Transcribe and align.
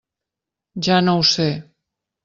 Ja 0.89 0.97
no 1.09 1.17
ho 1.21 1.29
sé. 1.35 1.49